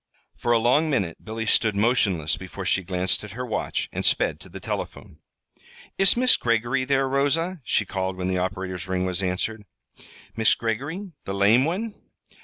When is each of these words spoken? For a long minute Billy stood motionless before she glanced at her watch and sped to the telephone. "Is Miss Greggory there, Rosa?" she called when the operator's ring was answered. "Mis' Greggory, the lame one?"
For 0.35 0.51
a 0.51 0.57
long 0.57 0.89
minute 0.89 1.23
Billy 1.23 1.45
stood 1.45 1.75
motionless 1.75 2.35
before 2.35 2.65
she 2.65 2.81
glanced 2.81 3.23
at 3.23 3.33
her 3.37 3.45
watch 3.45 3.87
and 3.91 4.03
sped 4.03 4.39
to 4.39 4.49
the 4.49 4.59
telephone. 4.59 5.19
"Is 5.99 6.17
Miss 6.17 6.37
Greggory 6.37 6.85
there, 6.85 7.07
Rosa?" 7.07 7.61
she 7.63 7.85
called 7.85 8.17
when 8.17 8.27
the 8.27 8.39
operator's 8.39 8.87
ring 8.87 9.05
was 9.05 9.21
answered. 9.21 9.63
"Mis' 10.35 10.55
Greggory, 10.55 11.11
the 11.25 11.35
lame 11.35 11.65
one?" 11.65 11.93